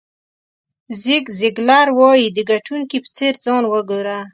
زیګ 1.01 1.25
زیګلر 1.39 1.87
وایي 1.99 2.27
د 2.31 2.39
ګټونکي 2.51 2.97
په 3.03 3.09
څېر 3.15 3.33
ځان 3.45 3.63
وګوره. 3.71 4.19